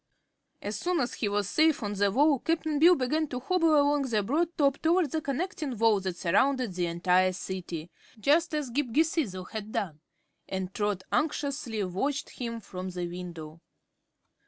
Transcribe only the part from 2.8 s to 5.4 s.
began to hobble along the broad top toward the